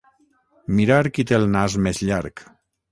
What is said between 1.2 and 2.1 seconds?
té el nas més